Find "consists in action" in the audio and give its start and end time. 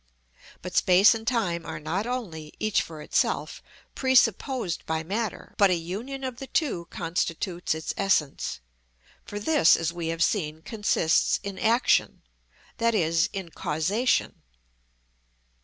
10.63-12.23